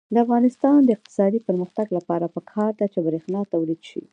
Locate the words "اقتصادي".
0.97-1.39